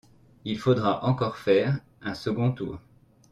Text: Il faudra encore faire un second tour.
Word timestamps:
Il 0.45 0.57
faudra 0.57 1.05
encore 1.05 1.37
faire 1.37 1.77
un 2.01 2.15
second 2.15 2.53
tour. 2.53 2.79